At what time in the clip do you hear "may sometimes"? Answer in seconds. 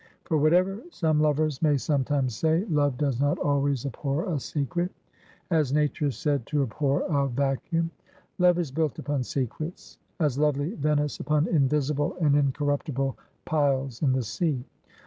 1.61-2.35